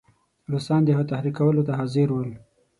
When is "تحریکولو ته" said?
1.11-1.73